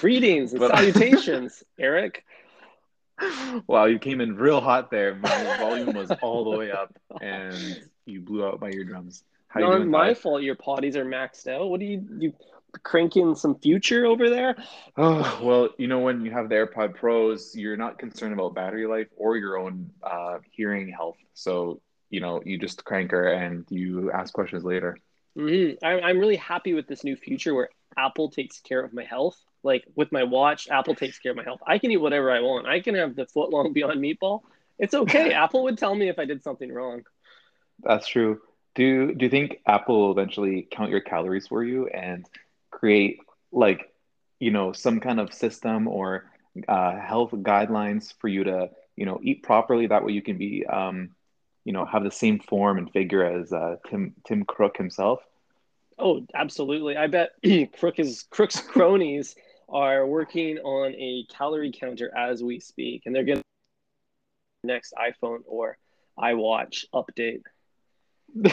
[0.00, 2.24] Greetings and salutations, Eric.
[3.66, 5.14] Wow, you came in real hot there.
[5.14, 7.76] My volume was all the way up, and
[8.06, 9.24] you blew out my eardrums.
[9.48, 10.42] How you Not doing, my fault.
[10.42, 11.68] Your potties are maxed out.
[11.68, 12.32] What are you you
[12.82, 14.56] cranking some future over there?
[14.96, 18.86] Oh, well, you know, when you have the AirPod Pros, you're not concerned about battery
[18.86, 21.18] life or your own uh, hearing health.
[21.34, 24.96] So, you know, you just crank her and you ask questions later.
[25.36, 29.04] hmm I'm I'm really happy with this new future where Apple takes care of my
[29.04, 29.36] health.
[29.62, 31.60] Like with my watch, Apple takes care of my health.
[31.66, 32.66] I can eat whatever I want.
[32.66, 34.40] I can have the foot long Beyond Meatball.
[34.78, 35.32] It's okay.
[35.34, 37.02] Apple would tell me if I did something wrong.
[37.82, 38.40] That's true.
[38.74, 42.26] Do do you think Apple will eventually count your calories for you and
[42.70, 43.18] create
[43.52, 43.92] like,
[44.38, 46.30] you know, some kind of system or
[46.68, 49.86] uh, health guidelines for you to, you know, eat properly?
[49.86, 51.10] That way you can be, um,
[51.64, 55.20] you know, have the same form and figure as uh, Tim Tim Crook himself.
[55.98, 56.96] Oh, absolutely.
[56.96, 57.32] I bet
[57.78, 59.34] Crook is Crook's cronies
[59.70, 63.42] are working on a calorie counter as we speak, and they're getting
[64.64, 65.78] next iPhone or
[66.18, 67.42] iWatch update.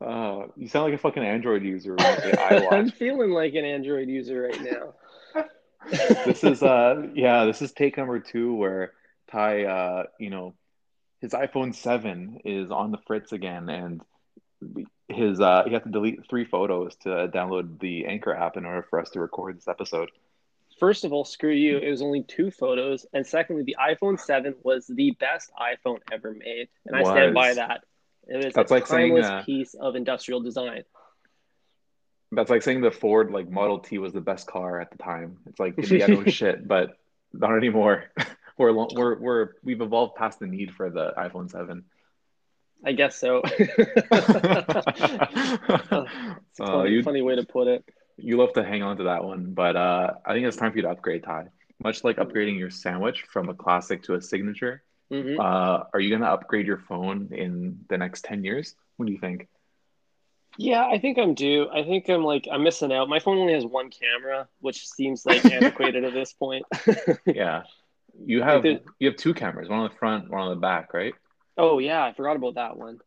[0.00, 3.64] uh, you sound like a fucking Android user when you say I'm feeling like an
[3.64, 5.44] Android user right now.
[6.24, 8.92] this is uh yeah, this is take number two where
[9.30, 10.54] Ty uh you know
[11.20, 14.00] his iPhone 7 is on the fritz again and
[15.08, 18.84] his uh he had to delete three photos to download the Anchor app in order
[18.88, 20.10] for us to record this episode.
[20.78, 21.78] First of all, screw you.
[21.78, 26.34] It was only two photos, and secondly, the iPhone 7 was the best iPhone ever
[26.34, 27.84] made, and I stand by that.
[28.26, 30.82] It was That's a like saying, timeless uh, piece of industrial design.
[32.32, 35.38] That's like saying the Ford like Model T was the best car at the time.
[35.46, 36.98] It's like yeah, no shit, but
[37.32, 38.04] not anymore.
[38.58, 41.84] We're we're we're we've evolved past the need for the iPhone 7.
[42.84, 43.42] I guess so.
[46.58, 47.84] Uh, funny, funny way to put it.
[48.16, 50.78] you love to hang on to that one, but uh, I think it's time for
[50.78, 51.48] you to upgrade, Ty.
[51.82, 56.10] Much like upgrading your sandwich from a classic to a signature, hmm uh, are you
[56.16, 58.74] gonna upgrade your phone in the next 10 years?
[58.96, 59.48] What do you think?
[60.56, 61.68] Yeah, I think I'm due.
[61.68, 63.08] I think I'm like I'm missing out.
[63.10, 66.64] My phone only has one camera, which seems like antiquated at this point.
[67.26, 67.64] Yeah.
[68.24, 71.12] You have you have two cameras, one on the front, one on the back, right?
[71.56, 73.00] Oh yeah, I forgot about that one.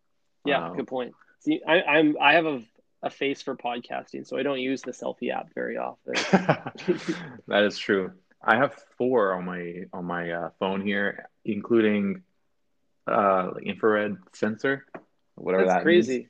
[0.45, 1.13] Yeah, good point.
[1.39, 2.61] See, I, I'm I have a
[3.01, 6.15] a face for podcasting, so I don't use the selfie app very often.
[7.47, 8.11] That is true.
[8.41, 12.23] I have four on my on my uh, phone here, including
[13.07, 14.85] uh, infrared sensor,
[15.35, 16.29] whatever That's that crazy.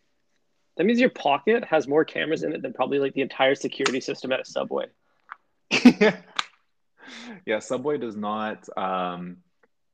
[0.77, 3.99] That means your pocket has more cameras in it than probably like the entire security
[3.99, 4.85] system at a subway.
[5.71, 6.23] means.
[7.45, 9.37] yeah, Subway does not, um,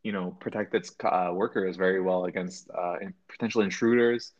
[0.05, 4.33] you know, protect its uh, workers very well against uh, potential intruders,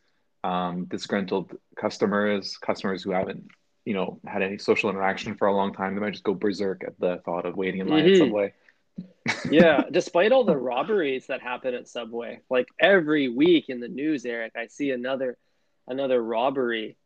[0.44, 3.48] um, disgruntled customers, customers who haven't,
[3.84, 5.96] you know, had any social interaction for a long time.
[5.96, 8.12] They might just go berserk at the thought of waiting in line Mhm.
[8.12, 8.52] at Subway.
[9.50, 14.24] Yeah, despite all the robberies that happen at Subway, like every week in the news,
[14.24, 15.36] Eric, I see another
[15.88, 16.96] another robbery,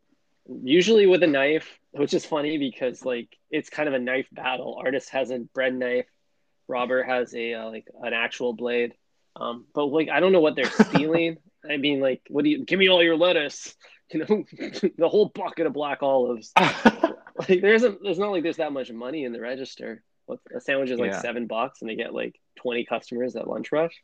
[0.63, 4.79] usually with a knife, which is funny because like it's kind of a knife battle.
[4.85, 6.07] Artist has a bread knife,
[6.71, 8.95] robber has a uh, like an actual blade.
[9.37, 11.37] Um, but like I don't know what they're stealing.
[11.69, 13.75] I mean, like, what do you give me all your lettuce?
[14.13, 14.45] You know,
[14.99, 16.51] the whole bucket of black olives.
[16.57, 18.03] Like, there isn't.
[18.03, 20.03] There's not like there's that much money in the register.
[20.27, 21.21] What a sandwich is like Yeah.
[21.21, 23.95] seven bucks, and they get like twenty customers at lunch rush.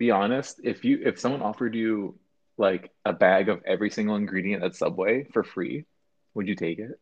[0.00, 2.18] Be honest, if you if someone offered you
[2.58, 5.84] like a bag of every single ingredient at Subway for free,
[6.34, 6.98] would you take it?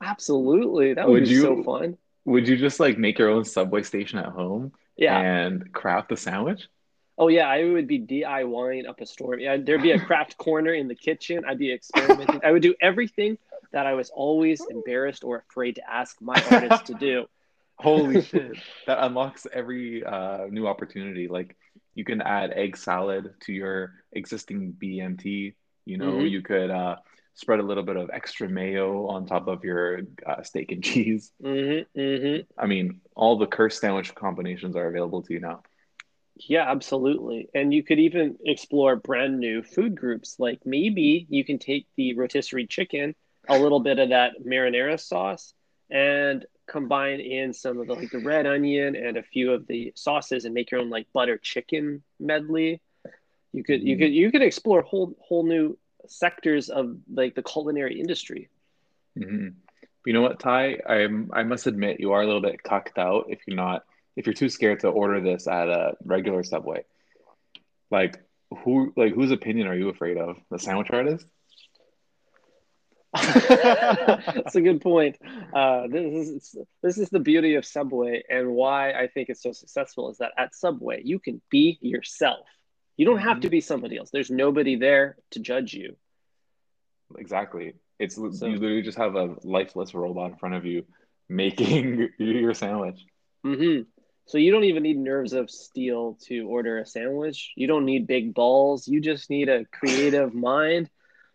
[0.00, 1.98] Absolutely, that would, Would be you- so fun.
[2.24, 5.18] Would you just like make your own Subway station at home Yeah.
[5.18, 6.68] and craft a sandwich?
[7.18, 9.38] Oh yeah, I would be DIYing up a storm.
[9.40, 11.44] Yeah, there'd be a craft corner in the kitchen.
[11.46, 12.40] I'd be experimenting.
[12.42, 13.38] I would do everything
[13.72, 17.26] that I was always embarrassed or afraid to ask my artist to do.
[17.76, 18.56] Holy shit.
[18.86, 21.28] That unlocks every uh, new opportunity.
[21.28, 21.56] Like
[21.94, 25.54] you can add egg salad to your existing BMT.
[25.84, 26.30] You know, Mhm.
[26.30, 26.96] you could uh,
[27.34, 31.32] spread a little bit of extra mayo on top of your uh, steak and cheese.
[31.42, 32.42] Mm-hmm, mm-hmm.
[32.58, 35.62] I mean, all the cursed sandwich combinations are available to you now.
[36.48, 37.48] Yeah, absolutely.
[37.54, 40.36] And you could even explore brand new food groups.
[40.38, 43.14] Like maybe you can take the rotisserie chicken,
[43.48, 45.54] a little bit of that marinara sauce,
[45.90, 49.92] and combine in some of the like the red onion and a few of the
[49.94, 52.80] sauces and make your own like butter chicken medley.
[53.52, 54.00] You could you Mhm.
[54.00, 58.48] could you could explore whole whole new sectors of like the culinary industry.
[59.16, 59.48] hmm
[60.06, 60.78] You know what, Ty?
[60.88, 63.84] I'm, I must admit, you are a little bit cucked out if you're not,
[64.16, 66.84] if you're too scared to order this at a regular Subway.
[67.90, 68.20] Like,
[68.64, 70.36] who, like, whose opinion are you afraid of?
[70.50, 71.26] The sandwich artist?
[73.14, 75.18] That's a good point.
[75.52, 79.52] Uh, this is this is the beauty of Subway, and why I think it's so
[79.52, 82.46] successful is that at Subway you can be yourself.
[82.96, 84.10] You don't have to be somebody else.
[84.10, 85.96] There's nobody there to judge you.
[87.16, 87.74] Exactly.
[87.98, 90.84] It's so, you literally just have a lifeless robot in front of you
[91.28, 93.00] making your sandwich.
[93.44, 93.82] Mm-hmm.
[94.26, 97.52] So you don't even need nerves of steel to order a sandwich.
[97.56, 98.86] You don't need big balls.
[98.86, 100.90] You just need a creative mind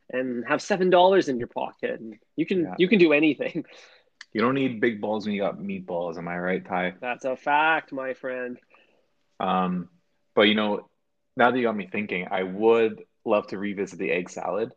[0.10, 2.02] and have seven dollars in your pocket.
[2.36, 2.76] You can yeah.
[2.78, 3.66] you can do anything.
[4.34, 6.18] You don't need big balls when you got meatballs.
[6.18, 6.96] Am I right, Ty?
[7.02, 8.58] That's a fact, my friend.
[9.40, 9.90] Um,
[10.36, 10.90] but you know,
[11.38, 14.74] now that you got me thinking, I would love to revisit the egg salad.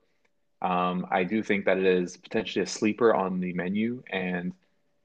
[0.62, 4.52] Um, I do think that it is potentially a sleeper on the menu and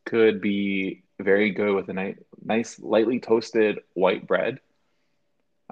[0.06, 4.60] could be very good with a nice, nice lightly toasted white bread.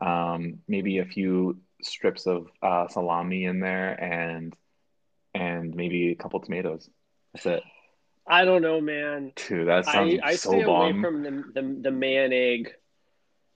[0.02, 4.56] Um, maybe a few strips of uh, salami in there and
[5.34, 6.90] and maybe a couple tomatoes.
[7.34, 7.64] That's it.
[8.28, 9.34] I don't know, man.
[9.36, 10.92] Dude, that sounds I, I so stay bomb.
[10.92, 12.74] away from the the, the man egg,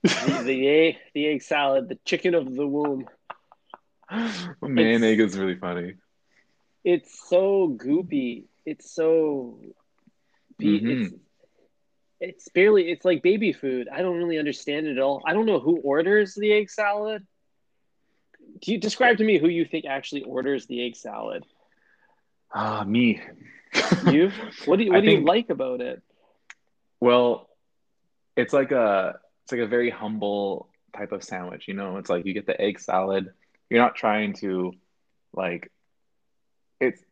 [0.02, 3.08] the, the egg, the egg salad, the chicken of the womb.
[4.10, 5.94] man it's, egg is really funny.
[6.84, 8.44] It's so goopy.
[8.64, 9.60] It's so.
[10.60, 10.90] Mm-hmm.
[10.90, 11.14] It's,
[12.20, 12.90] it's barely.
[12.90, 13.88] It's like baby food.
[13.92, 15.22] I don't really understand it at all.
[15.26, 17.26] I don't know who orders the egg salad.
[18.60, 21.44] Do you describe to me who you think actually orders the egg salad?
[22.52, 23.20] Ah, uh, me.
[24.10, 24.32] you?
[24.64, 26.02] What do you What I do think, you like about it?
[27.00, 27.48] Well,
[28.36, 31.68] it's like a it's like a very humble type of sandwich.
[31.68, 33.32] You know, it's like you get the egg salad.
[33.70, 34.74] You're not trying to
[35.32, 35.72] like
[36.80, 37.02] it's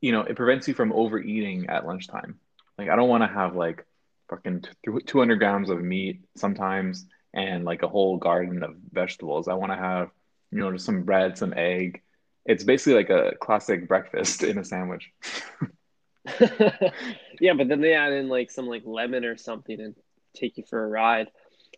[0.00, 2.38] you know it prevents you from overeating at lunchtime.
[2.78, 3.84] Like I don't want to have like
[4.30, 4.64] fucking
[5.04, 7.04] 200 grams of meat sometimes
[7.34, 9.46] and like a whole garden of vegetables.
[9.46, 10.08] I want to have
[10.52, 12.00] you know just some bread, some egg.
[12.46, 15.12] It's basically like a classic breakfast in a sandwich.
[17.40, 19.94] yeah, but then they add in like some like lemon or something and
[20.34, 21.28] take you for a ride.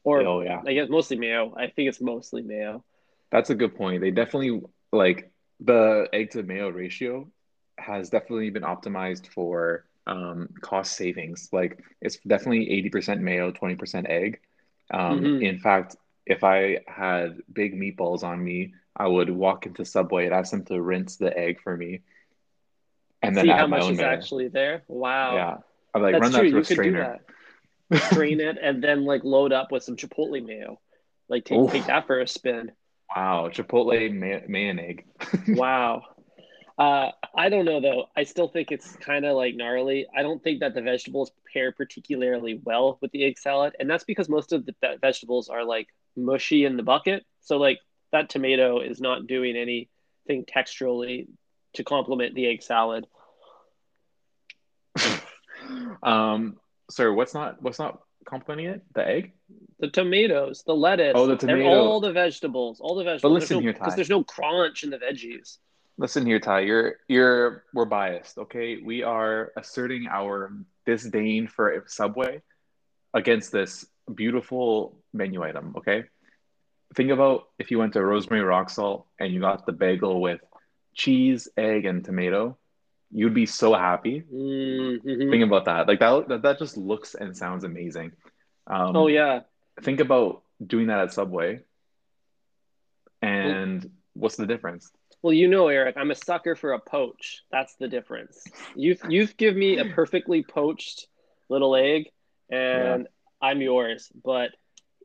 [0.07, 1.53] Or oh yeah, I guess mostly mayo.
[1.57, 2.85] I think it's mostly mayo.
[3.33, 4.01] That's a good point.
[4.01, 4.63] They definitely
[4.93, 7.29] like the egg to mayo ratio
[7.77, 11.49] has definitely been optimized for um, cost savings.
[11.51, 14.39] Like it's definitely 80% mayo, 20% egg.
[14.93, 15.43] Um, mm-hmm.
[15.43, 20.35] In fact, if I had big meatballs on me, I would walk into Subway and
[20.35, 22.03] ask them to rinse the egg for me.
[23.23, 24.07] And then see how much is mayo.
[24.07, 24.85] actually there.
[24.87, 25.35] Wow.
[25.35, 25.57] Yeah.
[25.93, 26.51] I'm like, That's run that true.
[26.51, 27.21] through a strainer.
[27.95, 30.81] Strain it and then like load up with some chipotle mayo.
[31.29, 32.73] Like take, take that for a spin.
[33.15, 33.49] Wow.
[33.53, 35.05] Chipotle may- mayonnaise.
[35.49, 36.03] wow.
[36.79, 38.07] Uh, I don't know though.
[38.17, 40.07] I still think it's kind of like gnarly.
[40.15, 44.05] I don't think that the vegetables pair particularly well with the egg salad, and that's
[44.05, 47.25] because most of the vegetables are like mushy in the bucket.
[47.41, 47.81] So like
[48.13, 51.29] that tomato is not doing anything texturally
[51.75, 53.07] to complement the egg salad.
[56.03, 56.57] um,
[56.91, 58.83] sir, what's not what's not complementing it?
[58.95, 59.33] The egg?
[59.79, 61.13] The tomatoes, the lettuce.
[61.15, 61.69] Oh, the tomato.
[61.69, 63.23] All the vegetables, all the vegetables.
[63.23, 65.59] But listen no, here, because there's no crunch in the veggies.
[65.99, 66.61] Listen here, Ty.
[66.61, 68.39] You're you're we're biased.
[68.39, 70.53] Okay, we are asserting our
[70.85, 72.43] disdain for Subway
[73.15, 75.75] against this beautiful menu item.
[75.79, 76.05] Okay,
[76.95, 80.41] think about if you went to Rosemary Rock Salt and you got the bagel with
[80.95, 82.59] cheese, egg, and tomato.
[83.13, 84.23] You'd be so happy.
[84.23, 85.31] Mm-hmm.
[85.31, 85.87] Think about that.
[85.87, 86.43] Like that, that.
[86.43, 88.13] That just looks and sounds amazing.
[88.67, 89.41] Um, oh yeah.
[89.83, 91.61] Think about doing that at Subway.
[93.23, 94.91] And what's the difference?
[95.23, 97.43] Well, you know, Eric, I'm a sucker for a poach.
[97.51, 98.45] That's the difference.
[98.75, 101.09] You've you've give me a perfectly poached
[101.49, 102.11] little egg,
[102.51, 103.09] and yeah.
[103.41, 104.09] I'm yours.
[104.23, 104.51] But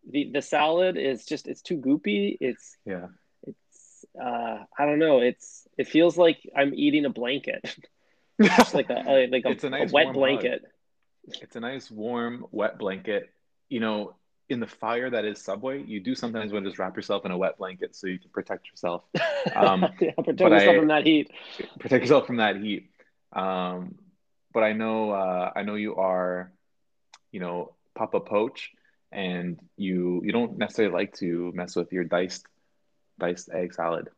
[0.07, 2.37] the the salad is just it's too goopy.
[2.39, 3.07] It's yeah.
[3.47, 5.19] It's uh I don't know.
[5.21, 7.75] It's it feels like I'm eating a blanket.
[8.43, 10.61] just like a, like a, it's a, nice a wet blanket.
[10.61, 11.35] Hug.
[11.41, 13.29] It's a nice warm wet blanket.
[13.69, 14.15] You know,
[14.49, 17.31] in the fire that is Subway, you do sometimes want to just wrap yourself in
[17.31, 19.03] a wet blanket so you can protect yourself.
[19.55, 21.31] Um, yeah, protect yourself I, from that heat.
[21.79, 22.91] Protect yourself from that heat.
[23.33, 23.95] Um,
[24.53, 26.51] but I know, uh, I know you are,
[27.31, 28.69] you know, Papa Poach,
[29.11, 32.45] and you you don't necessarily like to mess with your diced
[33.19, 34.09] diced egg salad.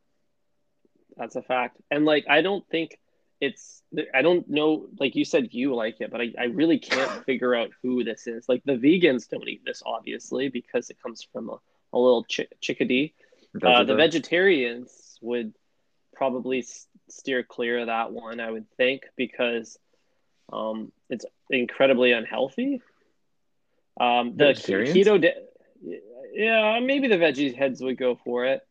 [1.16, 2.98] That's a fact, and like I don't think
[3.42, 3.82] it's
[4.14, 7.56] I don't know like you said you like it, but I, I really can't figure
[7.56, 8.48] out who this is.
[8.48, 11.58] Like the vegans don't eat this obviously because it comes from a,
[11.94, 13.14] a little ch- chickadee.
[13.62, 15.54] Uh, the vegetarians would
[16.16, 16.66] probably
[17.10, 19.78] steer clear of that one, I would think, because
[20.52, 22.82] um, it's incredibly unhealthy.
[24.00, 25.24] Um, the keto,
[26.34, 28.62] yeah, maybe the veggie heads would go for it.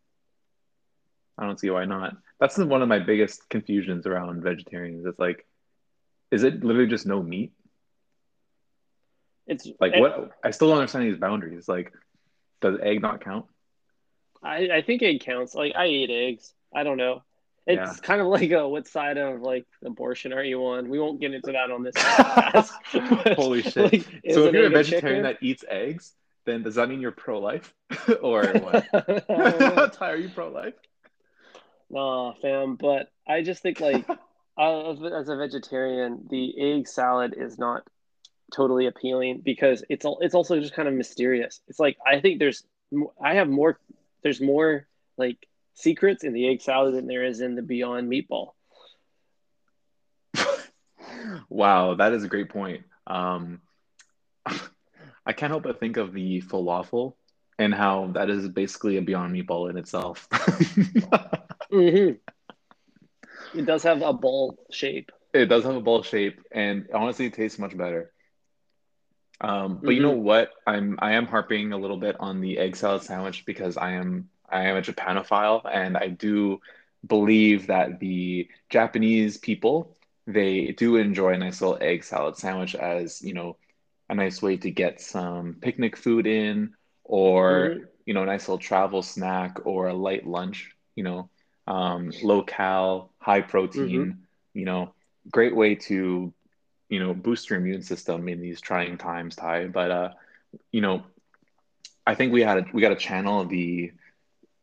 [1.38, 2.16] I don't see why not.
[2.42, 5.06] That's one of my biggest confusions around vegetarians.
[5.06, 5.46] It's like,
[6.32, 7.52] is it literally just no meat?
[9.46, 10.32] It's Like what?
[10.42, 11.68] I still don't understand these boundaries.
[11.68, 11.92] Like,
[12.60, 13.46] does egg not count?
[14.42, 15.54] I, I think egg counts.
[15.54, 16.52] Like I eat eggs.
[16.74, 17.22] I don't know.
[17.64, 17.94] It's Yeah.
[18.02, 20.88] kind of like a what side of like abortion are you on?
[20.88, 23.34] We won't get into that on this podcast.
[23.36, 23.92] Holy shit.
[23.92, 25.22] like, so if you're a vegetarian chicken?
[25.22, 26.12] that eats eggs,
[26.44, 27.72] then does that mean you're pro-life
[28.20, 28.84] or what?
[28.92, 29.88] I don't know.
[29.88, 30.74] Ty, are you pro-life?
[31.92, 32.76] Nah, fam.
[32.76, 34.08] But I just think like
[34.58, 37.86] as as a vegetarian, the egg salad is not
[38.52, 41.60] totally appealing because it's all it's also just kind of mysterious.
[41.68, 42.64] It's like I think there's
[43.22, 43.78] I have more
[44.22, 48.52] there's more like secrets in the egg salad than there is in the Beyond Meatball.
[51.48, 52.82] Wow, that is a great point.
[53.06, 53.60] Um,
[54.46, 57.14] I can't help but think of the falafel
[57.58, 60.26] and how that is basically a Beyond Meatball in itself.
[61.72, 62.14] Mm-hmm.
[63.54, 65.10] It does have a ball shape.
[65.32, 68.12] It does have a ball shape, and honestly, it tastes much better.
[69.40, 70.50] Um, but you know what?
[70.66, 74.28] I'm I am harping a little bit on the egg salad sandwich because I am
[74.48, 76.60] I am a Japanophile, and I do
[77.06, 83.20] believe that the Japanese people they do enjoy a nice little egg salad sandwich as
[83.22, 83.56] you know
[84.08, 86.70] a nice way to get some picnic food in,
[87.04, 87.88] or Mhm.
[88.06, 90.70] you know a nice little travel snack or a light lunch.
[90.94, 91.28] You know,
[91.66, 94.18] um, low cal, high protein.
[94.54, 94.94] You know,
[95.30, 96.32] great way to
[96.88, 99.66] you know boost your immune system in these trying times ty.
[99.66, 100.08] But uh
[100.70, 101.02] you know
[102.06, 103.92] i think we had a, we got to channel the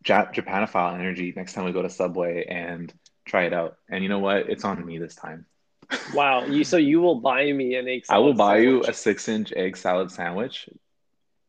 [0.03, 2.93] Jap- japanophile energy next time we go to subway and
[3.25, 3.77] try it out.
[3.89, 4.49] And you know what?
[4.49, 5.45] It's on me this time.
[6.13, 6.45] Wow.
[6.45, 9.51] You so you will buy me an egg i will buy you a six inch
[9.55, 10.69] egg salad sandwich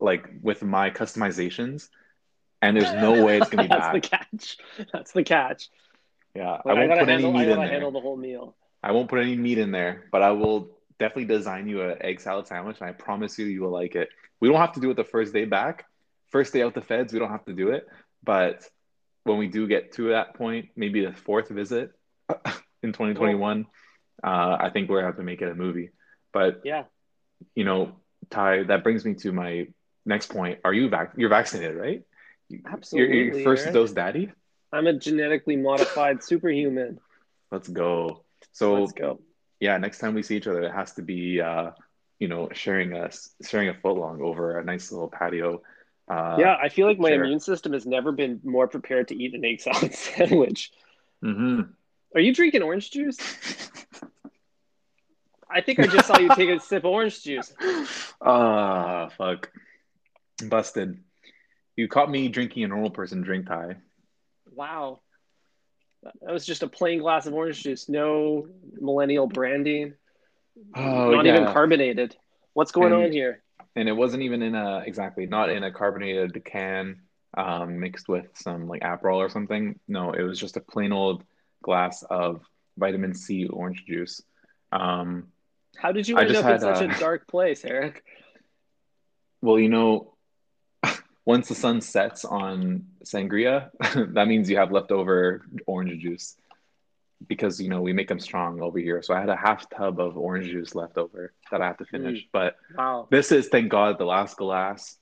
[0.00, 1.88] like with my customizations
[2.62, 4.56] and there's no way it's gonna be That's the catch.
[4.92, 5.68] That's the catch.
[6.34, 8.16] yeah Like, i won't gotta put any handle, I meat in there handle the whole
[8.16, 8.54] meal.
[8.82, 12.20] I won't put any meat in there, but I will definitely design you an egg
[12.20, 14.08] salad sandwich, and I promise you, you will like it.
[14.40, 15.84] We don't have to do it the first day back,
[16.30, 17.12] first day out the feds.
[17.12, 17.86] We don't have to do it,
[18.22, 18.66] but
[19.24, 21.92] when we do get to that point, maybe the fourth visit
[22.82, 23.66] in 2021,
[24.22, 24.26] uh,
[24.60, 25.90] I think we're gonna have to make it a movie.
[26.32, 26.84] But Yeah.
[27.54, 27.96] you know,
[28.30, 29.66] Ty, that brings me to my
[30.06, 30.60] next point.
[30.64, 31.12] Are you vac?
[31.16, 32.02] You're vaccinated, right?
[32.50, 33.74] You're, Absolutely, you're first Eric.
[33.74, 34.32] dose daddy.
[34.72, 36.98] I'm a genetically modified superhuman.
[37.50, 38.24] Let's go.
[38.52, 39.20] So Let's go.
[39.60, 41.70] yeah, next time we see each other, it has to be uh,
[42.18, 43.10] you know, sharing a
[43.46, 45.62] sharing a foot long over a nice little patio.
[46.10, 47.24] Uh, yeah, I feel like my sure.
[47.24, 50.72] immune system has never been more prepared to eat an egg salad sandwich.
[51.22, 51.60] hmm
[52.14, 53.18] Are you drinking orange juice?
[55.52, 57.52] I think I just saw you take a sip of orange juice.
[58.20, 59.50] Ah, fuck.
[60.48, 61.02] Busted.
[61.80, 63.76] You caught me drinking a normal person drink, Ty.
[64.52, 65.00] Wow.
[66.02, 67.88] That was just a plain glass of orange juice.
[67.88, 69.94] No millennial branding.
[70.76, 71.32] Oh, not yeah.
[71.40, 72.16] even carbonated.
[72.52, 73.42] What's going And- on here?
[73.76, 77.00] and it wasn't even in a exactly not in a carbonated can
[77.38, 79.78] um, mixed with some like Aperol or something.
[79.88, 81.24] No, it was just a plain old
[81.62, 82.42] glass of
[82.76, 84.20] vitamin C orange juice.
[84.70, 85.28] Um,
[85.76, 88.04] How did you I end up in such uh, a dark place, Eric?
[89.40, 90.14] well, you know,
[91.30, 93.70] once the sun sets on sangria,
[94.14, 96.36] that means you have leftover orange juice
[97.28, 99.00] because you know we make them strong over here.
[99.00, 101.84] So I had a half tub of orange juice left over that I have to
[101.84, 102.26] finish.
[102.32, 103.06] But Wow.
[103.12, 104.96] This is, thank God, the last glass.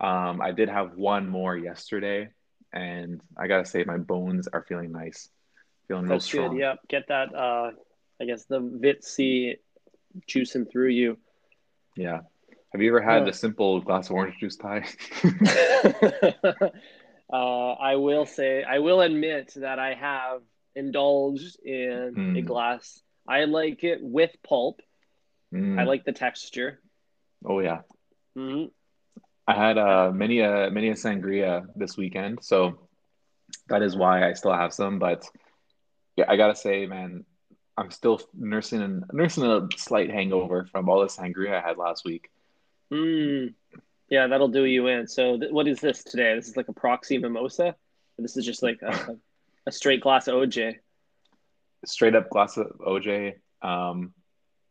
[0.00, 2.30] Um, I did have one more yesterday,
[2.72, 5.28] and I gotta say, my bones are feeling nice,
[5.86, 6.52] feeling real strong.
[6.52, 6.60] good.
[6.60, 6.78] Yep.
[6.88, 7.72] Get that uh
[8.20, 9.56] I guess the Vit C
[10.26, 11.18] juicing through you.
[11.94, 12.20] Yeah.
[12.74, 13.28] Have you ever had Yeah.
[13.28, 14.84] a simple glass of orange juice, Ty?
[17.32, 20.42] uh, I will say, I will admit that I have
[20.74, 22.44] indulged in a Mm.
[22.44, 23.00] glass.
[23.28, 24.82] I like it with pulp.
[25.52, 25.78] Mm.
[25.78, 26.80] I like the texture.
[27.44, 27.82] Oh yeah.
[28.36, 28.72] Mhm.
[29.46, 32.88] I had uh, many a many a sangria this weekend, so
[33.68, 34.98] that is why I still have some.
[34.98, 35.24] But
[36.16, 37.24] yeah, I gotta say, man,
[37.76, 42.30] I'm still nursing nursing a slight hangover from all the sangria I had last week.
[42.92, 43.54] Mm.
[44.10, 45.06] Yeah, that'll do you in.
[45.08, 46.34] So, th- what is this today?
[46.34, 47.68] This is like a proxy mimosa.
[47.68, 47.74] Or
[48.22, 49.16] This is just like a, a,
[49.66, 50.76] a straight glass of OJ.
[51.84, 53.34] straight up glass of OJ.
[53.62, 54.12] Um,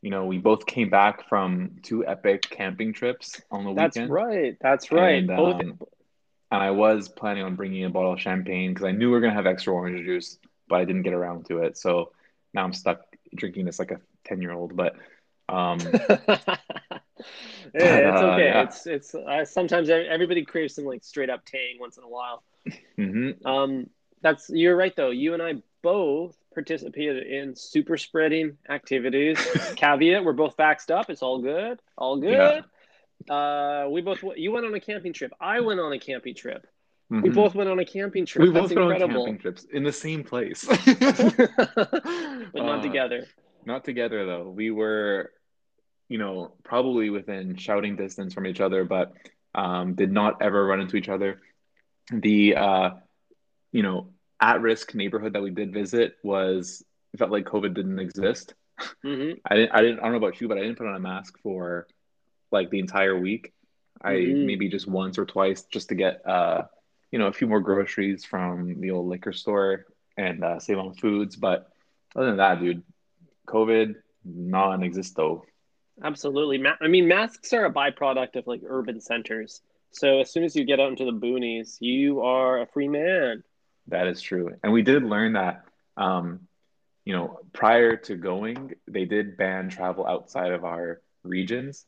[0.01, 4.09] you know, we both came back from two epic camping trips on the That's weekend.
[4.09, 4.57] That's right.
[4.61, 5.17] That's right.
[5.19, 5.61] And, Both.
[5.61, 5.79] um,
[6.51, 9.21] And I was planning on bringing a bottle of champagne because I knew we were
[9.21, 11.77] gonna have extra orange juice, but I didn't get around to it.
[11.77, 12.11] So
[12.53, 12.99] now I'm stuck
[13.35, 14.75] drinking this like a ten year old.
[14.75, 14.95] But
[15.49, 15.79] um,
[17.75, 18.45] Hey, it's Uh, okay.
[18.45, 18.63] yeah.
[18.63, 22.43] It's it's uh, sometimes everybody craves some like straight up tang once in a while.
[22.97, 23.43] mhm.
[23.45, 23.89] Um,
[24.21, 25.09] that's you're right though.
[25.09, 29.37] You and I both participated in super spreading activities.
[29.75, 31.09] Caveat: We're both vaxxed up.
[31.09, 31.79] It's all good.
[31.97, 32.63] All good.
[33.27, 33.33] Yeah.
[33.33, 34.23] Uh, we both.
[34.35, 35.31] You went on a camping trip.
[35.39, 36.67] I went on a camping trip.
[37.11, 37.21] Mm-hmm.
[37.23, 38.47] We both went on a camping trip.
[38.47, 43.25] We That's both went on camping trips in the same place, but not uh, together.
[43.65, 44.49] Not together though.
[44.49, 45.31] We were,
[46.09, 49.13] you know, probably within shouting distance from each other, but
[49.55, 51.41] um, did not ever run into each other.
[52.11, 52.89] The, uh,
[53.71, 56.83] you know, at-risk neighborhood that we did visit was
[57.17, 58.53] felt like COVID didn't exist.
[59.05, 59.39] Mm-hmm.
[59.45, 59.71] I didn't.
[59.71, 59.99] I didn't.
[59.99, 61.87] I don't know about you, but I didn't put on a mask for
[62.51, 63.53] like the entire week.
[64.01, 64.45] I mm-hmm.
[64.45, 66.63] maybe just once or twice just to get uh,
[67.13, 69.85] you know, a few more groceries from the old liquor store
[70.17, 71.35] and uh, save on foods.
[71.35, 71.69] But
[72.15, 72.81] other than that, dude,
[73.47, 73.95] COVID
[74.25, 75.41] non-existo.
[76.01, 76.63] Absolutely.
[76.81, 79.61] I mean, masks are a byproduct of like urban centers.
[79.91, 83.43] So as soon as you get out into the boonies, you are a free man.
[83.87, 84.55] That is true.
[84.63, 85.65] And we did learn that,
[85.97, 86.47] um,
[87.05, 91.85] you know, prior to going, they did ban travel outside of our regions.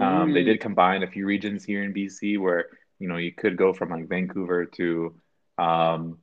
[0.00, 0.34] Um, mm.
[0.34, 2.66] They did combine a few regions here in BC where,
[2.98, 5.14] you know, you could go from like Vancouver to
[5.58, 6.18] um,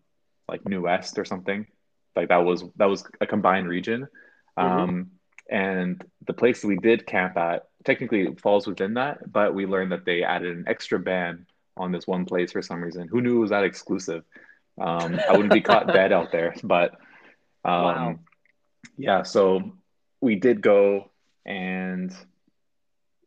[0.47, 1.67] like New West or something.
[2.15, 4.07] Like that was that was a combined region.
[4.59, 4.79] Mm-hmm.
[4.79, 5.11] Um,
[5.49, 10.05] and the place we did camp at technically falls within that, but we learned that
[10.05, 13.07] they added an extra ban on this one place for some reason.
[13.07, 14.23] Who knew it was that exclusive?
[14.79, 16.91] Um, I wouldn't be caught dead out there, but
[17.65, 18.19] um, wow.
[18.97, 19.23] yeah.
[19.23, 19.73] So
[20.21, 21.09] we did go,
[21.45, 22.13] and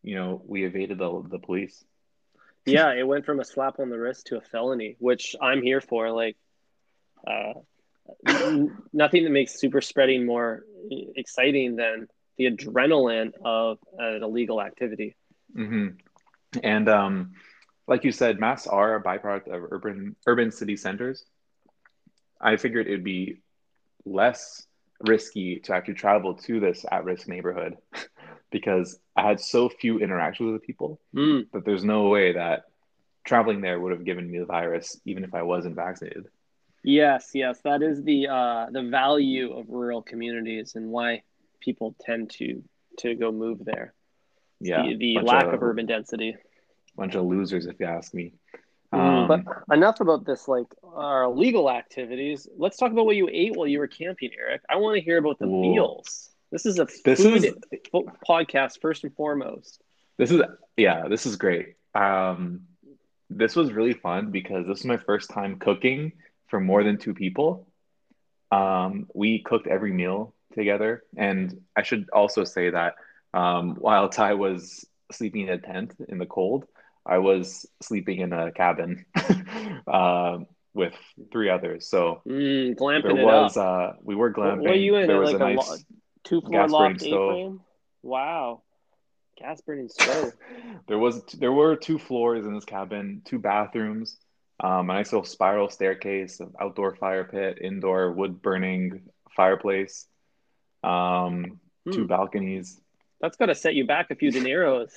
[0.03, 1.85] you know, we evaded the the police.
[2.67, 5.81] yeah, it went from a slap on the wrist to a felony, which I'm here
[5.81, 6.11] for.
[6.11, 6.37] Like,
[7.27, 7.55] uh,
[8.93, 10.65] nothing that makes super spreading more
[11.17, 15.17] exciting than the adrenaline of an illegal activity.
[15.57, 15.97] Mm-hmm.
[16.63, 17.33] And um,
[17.87, 21.25] like you said, masks are a byproduct of urban urban city centers.
[22.41, 23.41] I figured it'd be
[24.05, 24.67] less
[25.01, 27.77] risky to actually travel to this at-risk neighborhood
[28.51, 31.47] because I had so few interactions with people mm.
[31.53, 32.65] that there's no way that
[33.25, 36.27] traveling there would have given me the virus even if I wasn't vaccinated.
[36.85, 41.23] Yes, yes, that is the uh, the value of rural communities and why
[41.61, 42.63] people tend to
[42.99, 43.95] to go move there.
[44.61, 46.37] Yeah, the, the lack of, of, urban density.
[46.97, 48.35] Bunch of losers, if you ask me.
[48.93, 52.49] Mm, um, but enough about this, like our legal activities.
[52.57, 54.63] Let's talk about what you ate while you were camping, Eric.
[54.69, 55.63] I want to hear about the whoa.
[55.63, 56.31] meals.
[56.51, 57.55] This is a this food is,
[58.29, 59.81] podcast first and foremost.
[60.19, 60.43] This is
[60.77, 61.77] yeah, this is great.
[61.95, 62.63] Um,
[63.31, 66.13] this was really fun because this is my first time cooking
[66.53, 67.67] for more than two people.
[68.53, 72.97] Um, we cooked every meal together, and I should also say that
[73.33, 76.67] um, while Ty was sleeping in a tent in the cold,
[77.07, 79.07] I was sleeping in a cabin
[79.87, 80.41] uh,
[80.75, 80.93] with
[81.33, 81.89] three others.
[81.89, 84.59] So mm, glamping there was, uh, we were glamping.
[84.59, 85.07] What, were you in?
[85.07, 85.77] There was like a, nice lo-
[86.23, 87.61] two floor loft A-frame?
[88.03, 88.61] Wow.
[89.39, 90.35] Gas burning stove.
[90.87, 94.19] there was there were two floors in this cabin, two bathrooms,
[94.61, 99.03] um, a nice little spiral staircase, outdoor fire pit, indoor wood burning
[99.35, 100.07] fireplace,
[100.85, 101.93] um, hmm.
[101.93, 102.81] two balconies.
[103.21, 104.91] That's got to set you back a few dineros.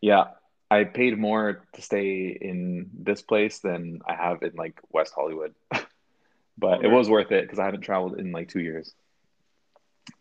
[0.00, 0.24] yeah,
[0.70, 5.54] I paid more to stay in this place than I have in like West Hollywood,
[6.58, 8.94] but it was worth it because I haven't traveled in like two years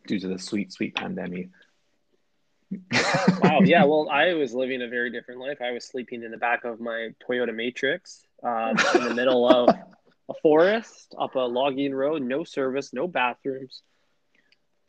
[0.08, 1.50] due to the sweet, sweet pandemic
[3.42, 3.60] wow.
[3.64, 3.86] Yeah.
[3.86, 5.60] Well, I was living a very different life.
[5.62, 9.76] I was sleeping in the back of my Toyota Matrix um, in the middle of
[10.30, 13.82] a forest, up a logging road, no service, no bathrooms.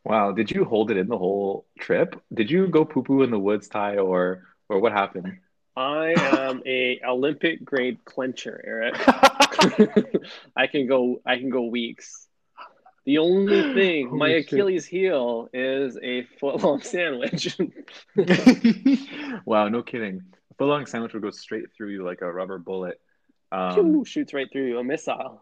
[0.05, 0.33] Wow.
[0.33, 2.21] Did you hold it in the whole trip?
[2.33, 5.39] Did you go poo poo in the woods, Ty, or or what happened?
[5.77, 8.95] I am a Olympic grade clencher, Eric.
[10.57, 11.21] I can go.
[11.27, 12.29] I can go weeks.
[13.07, 17.59] The only thing, Holy my Achilles heel is a foot long sandwich.
[19.45, 20.23] wow, no kidding.
[20.51, 23.01] A foot long sandwich would go straight through you like a rubber bullet.
[23.55, 25.41] Um, shoots right through you, a missile.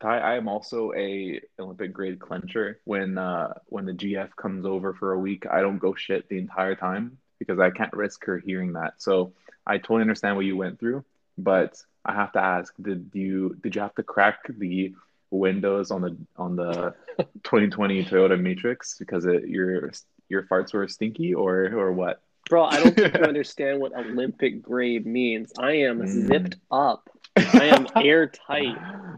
[0.00, 2.76] I, I am also a Olympic grade clencher.
[2.84, 6.38] When uh, when the GF comes over for a week, I don't go shit the
[6.38, 8.94] entire time because I can't risk her hearing that.
[8.98, 9.32] So
[9.66, 11.04] I totally understand what you went through,
[11.36, 14.94] but I have to ask: Did you did you have to crack the
[15.30, 16.94] windows on the on the
[17.44, 19.90] 2020 Toyota Matrix because it, your
[20.28, 22.22] your farts were stinky or or what?
[22.48, 25.52] Bro, I don't think you understand what Olympic grade means.
[25.58, 26.08] I am mm.
[26.08, 27.10] zipped up.
[27.38, 28.76] I am airtight.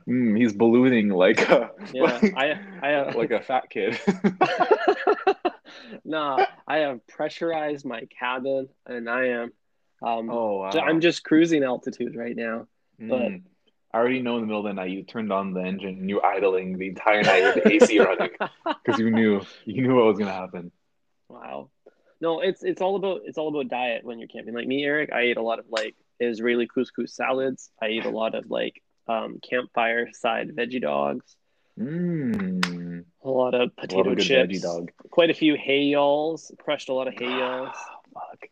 [0.09, 2.03] Mm, he's ballooning like a yeah.
[2.03, 3.99] Like, I I have, like a fat kid.
[6.05, 9.53] nah, I have pressurized my cabin, and I am.
[10.03, 10.71] Um, oh wow.
[10.71, 12.67] I'm just cruising altitude right now,
[12.99, 13.21] but.
[13.21, 13.43] Mm
[13.93, 16.09] I already know in the middle of the night you turned on the engine and
[16.09, 18.31] you idling the entire night with the AC running
[18.65, 20.71] because you knew you knew what was gonna happen.
[21.29, 21.71] Wow.
[22.21, 24.55] No, it's it's all about it's all about diet when you're camping.
[24.55, 27.71] Like me, Eric, I ate a lot of like Israeli couscous salads.
[27.83, 31.37] I eat a lot of like um, campfire side veggie dogs.
[31.79, 33.05] Mm.
[33.25, 34.53] A lot of potato lot of chips.
[34.53, 34.91] veggie dog.
[35.11, 36.57] Quite a few hay yalls.
[36.59, 37.75] Crushed a lot of hay yalls.
[38.15, 38.49] Fuck.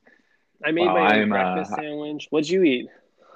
[0.64, 2.26] I made Wow, my own I'm, uh, breakfast sandwich.
[2.30, 2.88] What'd you eat?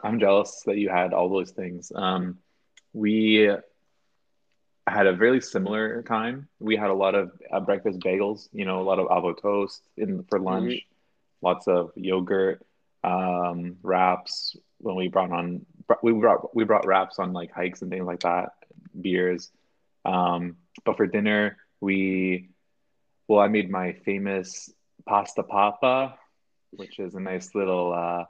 [0.02, 1.92] I'm jealous that you had all those things.
[1.94, 2.38] Um,
[2.92, 3.48] we
[4.86, 6.48] had a very similar time.
[6.58, 9.82] We had a lot of uh, breakfast bagels, you know, a lot of avocado toast
[9.96, 10.82] in for lunch,
[11.40, 12.66] lots of yogurt,
[13.04, 14.56] um, wraps.
[14.78, 15.64] When we brought on,
[16.02, 18.50] we brought we brought wraps on like hikes and things like that,
[19.00, 19.50] beers.
[20.04, 22.50] Um, but for dinner, we,
[23.28, 24.70] well, I made my famous
[25.06, 26.18] pasta papa,
[26.70, 28.24] which is a nice little uh,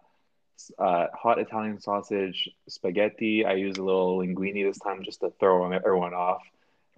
[0.83, 3.45] uh, hot Italian sausage, spaghetti.
[3.45, 6.43] I used a little linguine this time just to throw everyone off.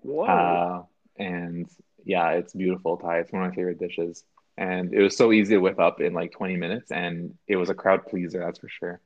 [0.02, 0.24] Whoa.
[0.24, 0.82] Uh,
[1.16, 1.68] and
[2.04, 3.20] yeah, it's beautiful Ty.
[3.20, 4.24] It's one of my favorite dishes.
[4.56, 7.70] And it was so easy to whip up in like 20 minutes, and it was
[7.70, 9.00] a crowd pleaser, that's for sure.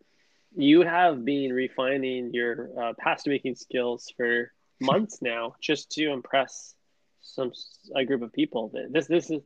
[0.57, 6.75] you have been refining your uh, pasta making skills for months now, just to impress
[7.21, 7.53] some
[7.95, 8.73] a group of people.
[8.91, 9.43] This this is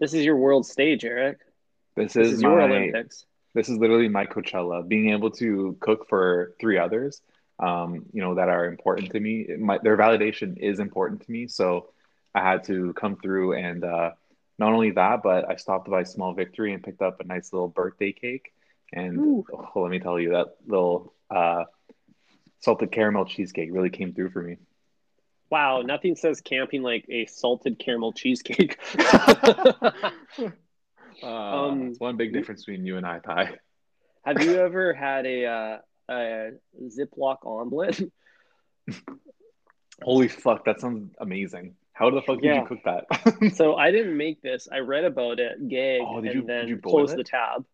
[0.00, 1.38] this is your world stage, Eric.
[1.96, 3.26] This This is, is your my Olympics.
[3.54, 7.20] this is literally my Coachella, being able to cook for three others,
[7.58, 9.46] um, you know, that are important to me.
[9.58, 11.90] My, their validation is important to me, so
[12.34, 14.10] I had to come through and uh,
[14.60, 17.68] not only that, but I stopped by Small Victory and picked up a nice little
[17.68, 18.52] birthday cake.
[18.92, 19.44] And Ooh.
[19.52, 21.64] oh, let me tell you, that little uh,
[22.60, 24.58] salted caramel cheesecake really came through for me.
[25.50, 28.78] Wow, nothing says camping like a salted caramel cheesecake.
[31.22, 33.58] Uh, Um, it's one big difference between you and I, Ty.
[34.24, 36.50] Have you ever had a uh, a
[36.82, 38.00] Ziploc omelet?
[40.02, 41.74] Holy fuck, that sounds amazing.
[42.00, 42.62] How the fuck did Yeah.
[42.62, 43.52] you cook that?
[43.56, 44.68] So I didn't make this.
[44.72, 47.16] I read about it, gag, Oh, and you- then did you boil close it?
[47.18, 47.66] the tab.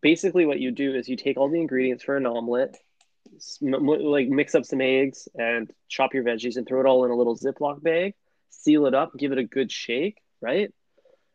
[0.00, 2.76] Basically, what you do is you take all the ingredients for an omelet,
[3.38, 7.10] sm- like mix up some eggs and chop your veggies and throw it all in
[7.10, 8.14] a little Ziploc bag,
[8.50, 10.72] seal it up, give it a good shake, right?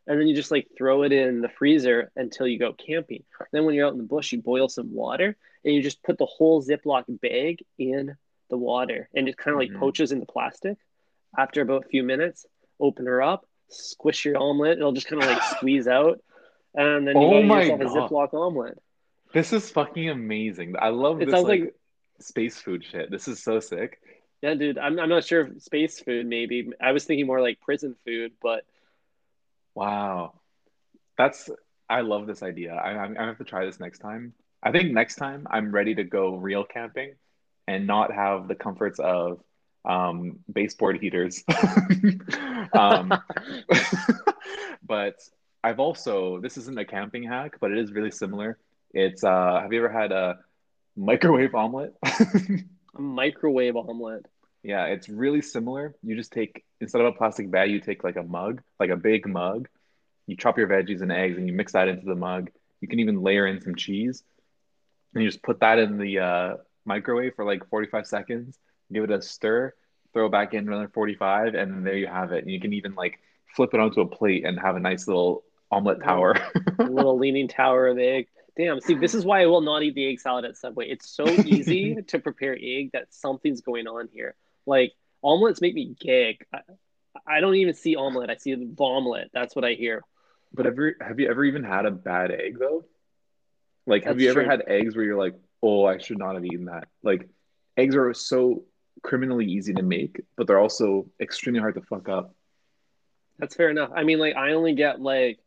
[0.08, 3.24] And then you just like throw it in the freezer until you go camping.
[3.52, 6.17] Then when you're out in the bush, you boil some water and you just put
[6.17, 8.15] the whole Ziploc bag in
[8.50, 9.80] the water and it kind of like Mhm.
[9.80, 10.78] poaches in the plastic.
[11.38, 12.46] After about a few minutes,
[12.80, 14.78] open her up, squish your omelet.
[14.78, 16.20] It'll just kind of like squeeze out.
[16.74, 18.78] And then you Oh my yourself a Ziploc omelet.
[19.34, 20.76] This is fucking amazing.
[20.80, 21.76] I love It this sounds like, like-
[22.20, 23.10] space food shit.
[23.10, 24.00] This is so sick.
[24.41, 24.78] Yeah, dude.
[24.78, 26.72] I'm, I'm not sure if space food, maybe.
[26.82, 28.65] I was thinking more like prison food, but
[29.76, 30.34] Wow.
[31.17, 31.50] That's
[31.89, 32.74] I love this idea.
[32.74, 34.34] I I'm, I have to try this next time.
[34.63, 37.15] I think next time I'm ready to go real camping
[37.67, 39.39] and not have the comforts of
[39.86, 41.44] um baseboard heaters.
[42.74, 43.13] um
[44.84, 45.15] but
[45.63, 48.58] I've also this isn't a camping hack, but it is really similar.
[48.94, 50.39] It's uh have you ever had a
[50.96, 51.96] microwave omelet?
[52.96, 54.26] a microwave omelet.
[54.63, 55.96] Yeah, it's really similar.
[56.04, 58.98] You just take instead of a plastic bag, you take like a mug, like a
[58.98, 59.67] big mug.
[60.28, 62.52] You chop your veggies and eggs and you mix that into the mug.
[62.80, 64.24] You can even layer in some cheese.
[65.13, 68.58] And you just put that in the uh, microwave for like 45 seconds,
[68.93, 69.73] give it a stir,
[70.13, 72.43] throw it back in another 45, and there you have it.
[72.43, 73.19] And you can even like
[73.56, 76.36] flip it onto a plate and have a nice little omelet tower.
[76.80, 78.27] a little leaning tower of egg.
[78.58, 80.89] Damn, see, this is why I will not eat the egg salad at Subway.
[80.89, 84.36] It's so easy to prepare egg that something's going on here.
[84.65, 86.45] Like, omelets make me gag.
[86.54, 86.60] I,
[87.25, 89.30] I don't even see omelet, I see vomlet.
[89.34, 90.04] That's what I hear.
[90.54, 92.86] But have you have you ever even had a bad egg though?
[93.88, 94.49] Like, have That's you ever true.
[94.49, 96.88] had eggs where you're like, oh, I should not have eaten that?
[97.04, 97.30] Like,
[97.77, 98.63] eggs are so
[99.04, 102.36] criminally easy to make, but they're also extremely hard to fuck up.
[103.39, 103.91] That's fair enough.
[103.95, 105.39] I mean, like, I only get like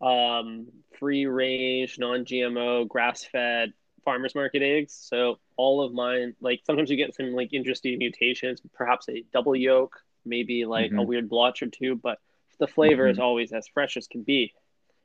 [0.00, 3.72] um, free range, non GMO, grass fed
[4.04, 4.92] farmers market eggs.
[4.94, 9.54] So, all of mine, like, sometimes you get some like interesting mutations, perhaps a double
[9.54, 11.06] yolk, maybe like a Mhm.
[11.06, 12.18] weird blotch or two, but
[12.58, 13.22] the flavor is Mhm.
[13.22, 14.52] always as fresh as can be.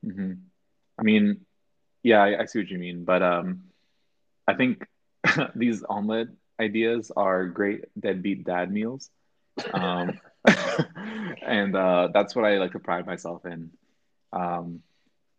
[0.03, 0.34] hmm
[0.99, 1.45] I mean,
[2.01, 3.71] yeah, I, I see what you mean, but um,
[4.47, 4.84] I think
[5.56, 9.10] these omelet ideas are great deadbeat dad meals.
[9.74, 10.20] Um,
[11.46, 13.72] and uh, that's what I like to pride myself in.
[14.34, 14.82] Um,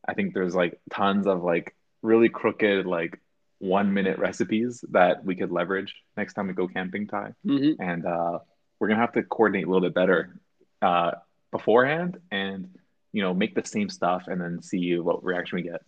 [0.07, 3.21] I think there's like tons of like really crooked like
[3.59, 7.35] one minute recipes that we could leverage next time we go camping, Ty.
[7.45, 8.39] hmm And uh,
[8.79, 10.39] we're gonna have to coordinate a little bit better
[10.81, 11.13] uh,
[11.51, 12.69] beforehand, and
[13.13, 15.81] you know, make the same stuff and then see what reaction we get.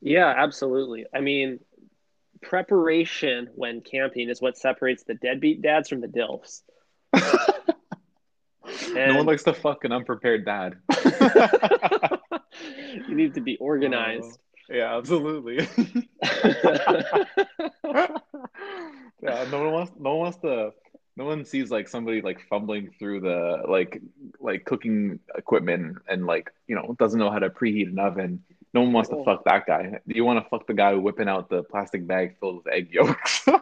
[0.00, 1.06] Yeah, absolutely.
[1.14, 1.60] I mean,
[2.48, 6.62] preparation when camping is what separates the deadbeat dads from the dilfs.
[8.94, 10.76] no one likes to fuck an unprepared dad.
[13.08, 14.38] you need to be organized.
[14.70, 15.56] Uh, yeah, absolutely.
[19.22, 20.72] yeah, no one wants no one wants to
[21.16, 24.00] no one sees like somebody like fumbling through the like
[24.40, 28.42] like cooking equipment and like you know doesn't know how to preheat an oven
[28.76, 30.00] no one wants to fuck that guy.
[30.06, 32.90] Do you want to fuck the guy whipping out the plastic bag filled with egg
[32.92, 33.46] yolks?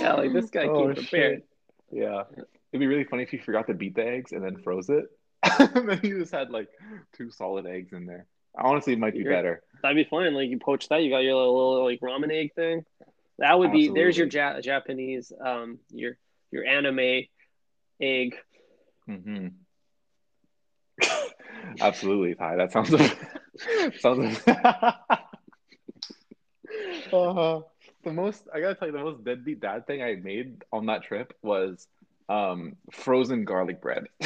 [0.00, 1.42] Yeah like this guy oh, came prepared
[1.90, 2.22] yeah.
[2.72, 5.06] It'd be really funny if you forgot to beat the eggs and then froze it.
[5.58, 6.68] And then you just had like
[7.16, 8.26] two solid eggs in there.
[8.56, 9.62] Honestly it might be You're, better.
[9.82, 12.54] That'd be fine like you poach that you got your little, little like ramen egg
[12.54, 12.84] thing.
[13.38, 13.94] That would Absolutely.
[13.94, 16.16] be there's your ja- Japanese um your
[16.50, 17.26] your anime
[18.00, 18.36] egg.
[19.08, 19.48] Mm-hmm.
[21.80, 22.56] Absolutely, Ty.
[22.56, 22.90] That sounds
[24.00, 24.40] sounds.
[27.12, 27.60] uh,
[28.04, 31.02] the most I gotta tell you, the most deadbeat dad thing I made on that
[31.02, 31.86] trip was
[32.28, 34.04] um, frozen garlic bread.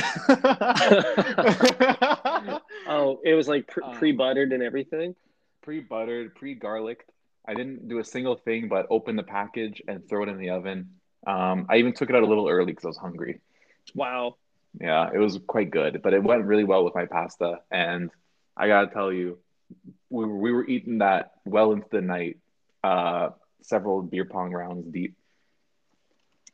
[2.86, 5.14] oh, it was like pre buttered and everything.
[5.62, 7.06] Pre buttered, pre garlic.
[7.46, 10.50] I didn't do a single thing but open the package and throw it in the
[10.50, 10.90] oven.
[11.26, 13.40] Um, I even took it out a little early because I was hungry.
[13.94, 14.36] Wow.
[14.80, 17.58] Yeah, it was quite good, but it went really well with my pasta.
[17.70, 18.10] And
[18.56, 19.38] I gotta tell you,
[20.10, 22.38] we were, we were eating that well into the night,
[22.82, 23.30] uh,
[23.62, 25.14] several beer pong rounds deep.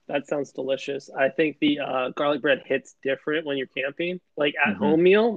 [0.09, 1.11] That sounds delicious.
[1.17, 4.21] I think the uh, garlic bread hits different when you're camping.
[4.37, 4.83] Like at mm-hmm.
[4.83, 5.37] home meal,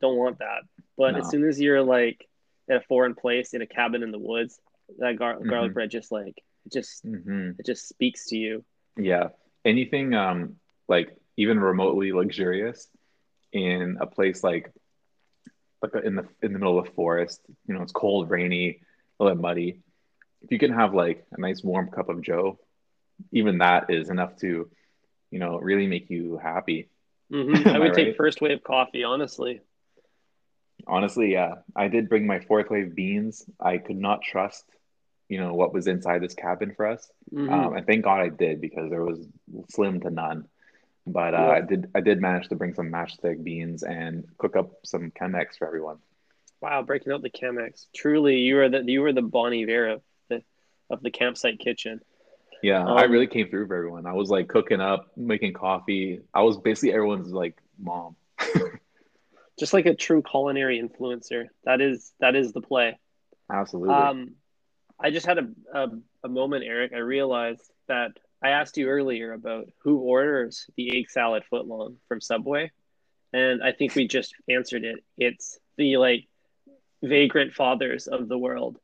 [0.00, 0.62] don't want that.
[0.98, 1.20] But no.
[1.20, 2.28] as soon as you're like
[2.68, 4.60] at a foreign place in a cabin in the woods,
[4.98, 5.48] that gar- mm-hmm.
[5.48, 7.52] garlic bread just like it just mm-hmm.
[7.58, 8.64] it just speaks to you.
[8.96, 9.28] Yeah,
[9.64, 10.56] anything um
[10.88, 12.88] like even remotely luxurious
[13.52, 14.72] in a place like
[15.82, 18.80] like in the in the middle of the forest, you know, it's cold, rainy,
[19.18, 19.80] a little muddy.
[20.42, 22.58] If you can have like a nice warm cup of Joe,
[23.32, 24.70] even that is enough to,
[25.30, 26.88] you know, really make you happy.
[27.32, 27.68] Mm-hmm.
[27.74, 28.16] I would I take right?
[28.16, 29.60] first wave coffee, honestly.
[30.86, 31.56] Honestly, yeah.
[31.76, 33.44] I did bring my fourth wave beans.
[33.60, 34.64] I could not trust
[35.32, 37.50] you know what was inside this cabin for us mm-hmm.
[37.50, 39.18] um, and thank god i did because there was
[39.70, 40.44] slim to none
[41.06, 41.48] but uh, yeah.
[41.50, 45.58] i did i did manage to bring some matchstick beans and cook up some chemex
[45.58, 45.98] for everyone.
[46.60, 47.86] Wow breaking out the chemex.
[47.94, 50.42] Truly you were the you were the Bon Iver of the
[50.90, 52.00] of the campsite kitchen.
[52.62, 54.06] Yeah um, i really came through for everyone.
[54.06, 56.20] I was like cooking up making coffee.
[56.32, 58.16] I was basically everyone's like mom.
[59.58, 61.48] Just like a true culinary influencer.
[61.64, 62.98] That is that is the play.
[63.50, 63.94] Absolutely.
[63.94, 64.34] Um
[65.02, 65.88] I just had a, a,
[66.24, 66.92] a moment, Eric.
[66.92, 72.20] I realized that I asked you earlier about who orders the egg salad footlong from
[72.20, 72.70] Subway,
[73.32, 75.04] and I think we just answered it.
[75.16, 76.26] It's the like
[77.02, 78.78] vagrant fathers of the world,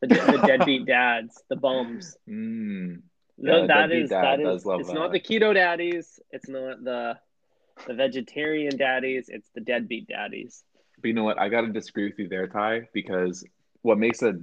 [0.00, 2.16] the, the deadbeat dads, the bums.
[2.28, 3.02] Mm.
[3.36, 4.64] Yeah, that is that is.
[4.66, 4.94] It's that.
[4.94, 6.20] not the keto daddies.
[6.30, 7.18] It's not the
[7.86, 9.26] the vegetarian daddies.
[9.28, 10.62] It's the deadbeat daddies.
[11.00, 11.40] But you know what?
[11.40, 13.44] I got to disagree with you there, Ty, because
[13.82, 14.34] what makes a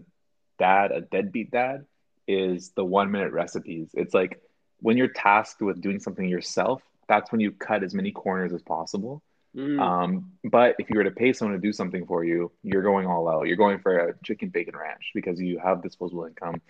[0.59, 1.85] dad, a deadbeat dad,
[2.27, 3.89] is the one minute recipes.
[3.93, 4.41] It's like
[4.81, 8.61] when you're tasked with doing something yourself, that's when you cut as many corners as
[8.61, 9.21] possible.
[9.55, 9.79] Mm.
[9.81, 13.05] Um, but if you were to pay someone to do something for you, you're going
[13.05, 13.47] all out.
[13.47, 16.61] You're going for a chicken bacon ranch because you have disposable income.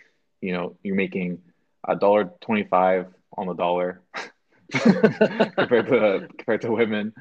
[0.41, 1.41] You know, you're making
[1.87, 4.01] a dollar twenty-five on the dollar
[4.71, 7.13] compared to compared to women,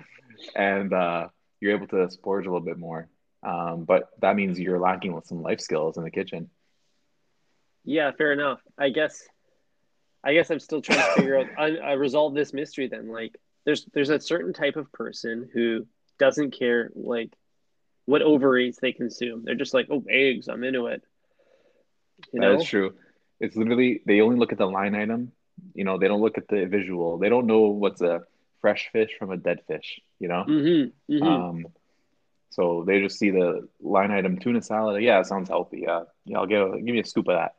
[0.56, 1.28] and uh,
[1.60, 3.08] you're able to splurge a little bit more.
[3.42, 6.48] Um, but that means you're lacking with some life skills in the kitchen.
[7.84, 8.60] Yeah, fair enough.
[8.78, 9.22] I guess
[10.22, 13.08] I guess I'm still trying to figure out I, I resolve this mystery then.
[13.08, 15.86] Like there's there's a certain type of person who
[16.18, 17.32] doesn't care like
[18.04, 19.44] what ovaries they consume.
[19.44, 21.02] They're just like, oh eggs, I'm into it.
[22.32, 22.52] You know?
[22.52, 22.94] That is true.
[23.40, 25.32] It's literally they only look at the line item.
[25.74, 27.18] You know, they don't look at the visual.
[27.18, 28.22] They don't know what's a
[28.60, 30.44] fresh fish from a dead fish, you know?
[30.46, 31.22] Mm-hmm, mm-hmm.
[31.22, 31.66] Um
[32.50, 35.02] so they just see the line item tuna salad.
[35.02, 35.84] Yeah, it sounds healthy.
[35.86, 37.54] Yeah, yeah, I'll give give me a scoop of that.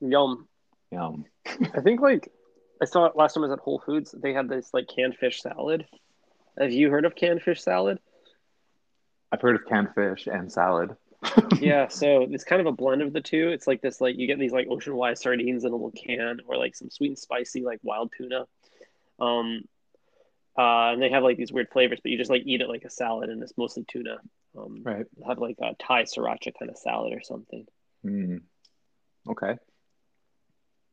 [0.00, 0.46] Yum.
[0.90, 1.24] Yum.
[1.46, 2.30] I think like
[2.80, 4.14] I saw it last time I was at Whole Foods.
[4.16, 5.86] They had this like canned fish salad.
[6.58, 7.98] Have you heard of canned fish salad?
[9.30, 10.96] I've heard of canned fish and salad.
[11.60, 13.48] yeah, so it's kind of a blend of the two.
[13.48, 16.40] It's like this like you get these like ocean wide sardines in a little can
[16.46, 18.46] or like some sweet and spicy like wild tuna.
[19.18, 19.64] Um
[20.58, 22.84] uh, and they have like these weird flavors, but you just like eat it like
[22.84, 24.16] a salad, and it's mostly tuna.
[24.58, 25.06] Um, right.
[25.24, 27.64] Have like a Thai sriracha kind of salad or something.
[28.04, 28.40] Mm.
[29.28, 29.56] Okay.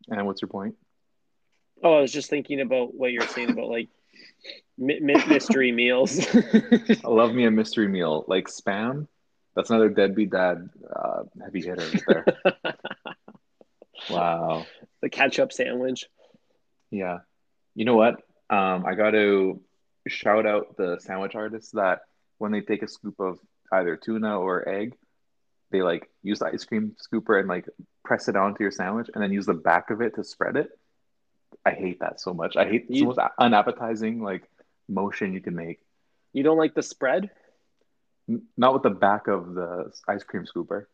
[0.09, 0.75] And what's your point?
[1.83, 3.89] Oh, I was just thinking about what you're saying about like
[4.77, 6.25] mi- mi- mystery meals.
[6.35, 9.07] I love me a mystery meal, like spam.
[9.55, 12.25] That's another deadbeat dad uh, heavy hitter there.
[14.09, 14.65] wow.
[15.01, 16.05] The ketchup sandwich.
[16.91, 17.19] Yeah.
[17.73, 18.15] You know what?
[18.49, 19.61] Um, I got to
[20.07, 22.01] shout out the sandwich artists that
[22.37, 23.39] when they take a scoop of
[23.71, 24.95] either tuna or egg,
[25.75, 27.67] they like use the ice cream scooper and like
[28.03, 30.69] press it onto your sandwich and then use the back of it to spread it.
[31.65, 32.55] I hate that so much.
[32.55, 34.43] I hate the most unappetizing like
[34.88, 35.79] motion you can make.
[36.33, 37.31] You don't like the spread?
[38.57, 40.85] Not with the back of the ice cream scooper.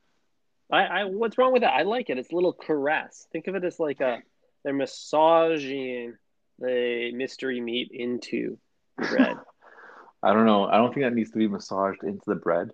[0.71, 1.73] I, I what's wrong with that?
[1.73, 2.17] I like it.
[2.17, 3.27] It's a little caress.
[3.31, 4.19] Think of it as like a
[4.63, 6.15] they're massaging
[6.59, 8.57] the mystery meat into
[8.97, 9.37] the bread.
[10.23, 10.65] I don't know.
[10.65, 12.71] I don't think that needs to be massaged into the bread.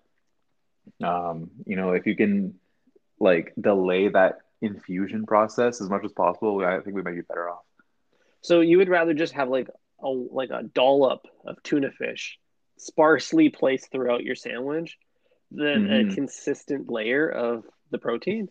[1.04, 2.56] Um, you know, if you can
[3.20, 7.50] like delay that infusion process as much as possible, I think we might be better
[7.50, 7.64] off.
[8.42, 9.70] So you would rather just have like
[10.02, 12.38] a like a dollop of tuna fish
[12.78, 14.98] sparsely placed throughout your sandwich
[15.52, 16.12] than mm-hmm.
[16.12, 18.50] a consistent layer of the protein?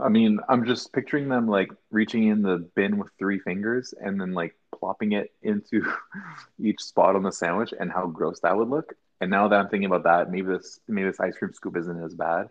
[0.00, 4.20] I mean, I'm just picturing them like reaching in the bin with three fingers and
[4.20, 5.82] then like plopping it into
[6.60, 8.94] each spot on the sandwich and how gross that would look.
[9.22, 12.02] And now that I'm thinking about that, maybe this maybe this ice cream scoop isn't
[12.02, 12.48] as bad.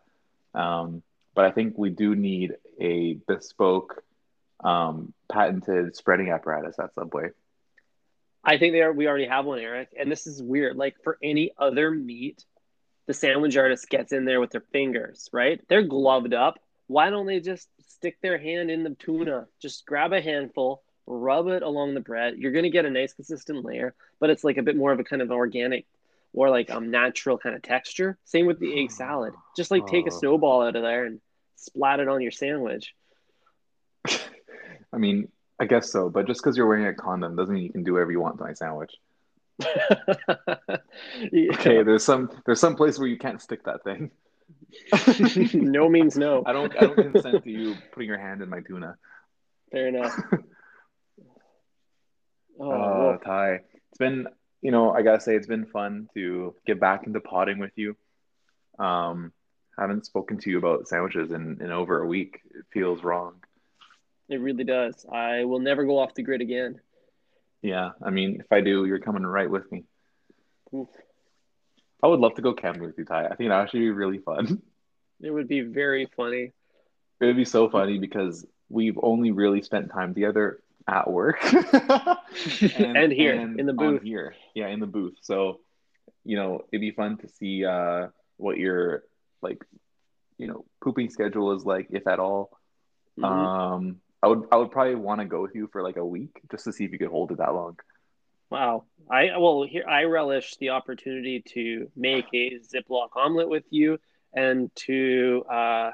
[0.55, 1.03] Um,
[1.36, 4.01] but I think we do need a bespoke,
[4.63, 7.31] um, patented spreading apparatus at Subway.
[8.41, 8.93] I think they are.
[8.93, 9.89] We already have one, Eric.
[9.99, 10.77] And this is weird.
[10.77, 12.45] Like for any other meat,
[13.05, 15.60] the sandwich artist gets in there with their fingers, right?
[15.67, 16.57] They're gloved up.
[16.88, 19.47] Why don't they just stick their hand in the tuna?
[19.62, 22.38] Just grab a handful, rub it along the bread.
[22.38, 25.03] You're gonna get a nice consistent layer, but it's like a bit more of a
[25.03, 25.86] kind of organic
[26.34, 28.17] or like um natural kind of texture.
[28.26, 29.34] Same with the egg salad.
[29.56, 31.20] Just like take a snowball out of there and
[31.56, 32.94] splat it on your sandwich.
[34.94, 37.72] I mean, I guess so, but just because you're wearing a condom doesn't mean you
[37.72, 38.94] can do whatever you want to my sandwich.
[39.60, 39.67] yeah.
[41.54, 44.10] Okay, there's some there's some place where you can't stick that thing.
[45.54, 46.44] no means no.
[46.46, 48.98] I don't I don't consent to you putting your hand in my tuna.
[49.72, 50.20] Fair enough.
[52.60, 54.28] oh, uh, Ty, it's been
[54.62, 57.95] you know I gotta say it's been fun to get back into potting with you.
[58.80, 59.34] Um,
[59.78, 62.39] haven't spoken to you about sandwiches in in over a week.
[62.52, 63.36] It feels wrong.
[64.30, 65.06] It really does.
[65.12, 66.80] I will never go off the grid again.
[67.62, 69.84] Yeah, I mean, if I do, you're coming right with me.
[70.74, 70.88] Oof.
[72.02, 73.26] I would love to go camping with you, Ty.
[73.26, 74.62] I think that actually be really fun.
[75.24, 76.52] It would be very funny.
[77.19, 82.98] It would be so funny because we've only really spent time together at work and,
[82.98, 84.02] and, here and in the booth.
[84.02, 85.15] Here, yeah, in the booth.
[85.22, 85.60] So,
[86.24, 89.04] you know, it'd be fun to see uh, what your
[89.41, 89.63] like,
[90.38, 92.52] you know, pooping schedule is like, if at all.
[93.20, 93.26] Mm-hmm.
[93.26, 96.39] Um, I would I would probably want to go with you for like a week
[96.52, 97.78] just to see if you could hold it that long.
[98.50, 98.84] Wow.
[99.10, 103.98] I well here I relish the opportunity to make a Ziploc omelet with you
[104.34, 105.91] and to uh,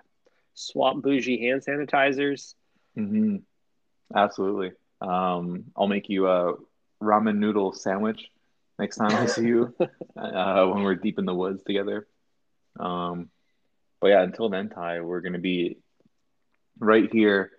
[0.54, 2.56] swap bougie hand sanitizers.
[2.98, 3.38] Mm-hmm.
[4.16, 4.72] Absolutely.
[5.02, 6.56] Um, I'll make you a
[7.02, 8.32] ramen noodle sandwich
[8.80, 9.74] next time I see you
[10.18, 12.08] uh, when we're deep in the woods together.
[12.80, 13.30] Um,
[14.00, 15.78] but yeah, until then, Ty, we're gonna be
[16.80, 17.52] right here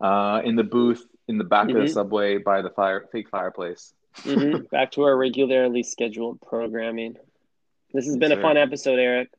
[0.00, 1.76] uh, in the booth in the back mm-hmm.
[1.76, 1.94] of the mm-hmm.
[1.94, 3.92] subway by the fire fake fireplace.
[4.18, 4.64] mm-hmm.
[4.70, 7.16] Back to our regularly scheduled programming.
[7.92, 9.30] This has yes, been a fun episode, Eric.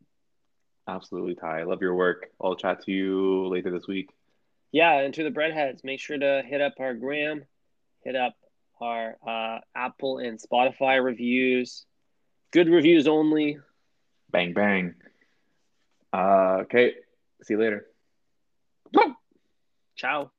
[0.88, 1.60] Absolutely, Ty.
[1.60, 2.28] I love your work.
[2.42, 4.10] I'll chat to you later this week.
[4.76, 7.46] Yeah, and to the breadheads, make sure to hit up our gram,
[8.02, 8.36] hit up
[8.82, 11.86] our uh, Apple and Spotify reviews.
[12.52, 13.58] Good reviews only.
[14.32, 14.96] Bang bang.
[16.12, 16.92] Uh, okay.
[17.44, 17.86] See you later.
[19.96, 20.30] Ciao.